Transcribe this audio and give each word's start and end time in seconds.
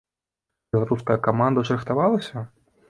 Беларуская 0.75 1.19
каманда 1.29 1.67
ж 1.67 1.77
рыхтавалася? 1.79 2.49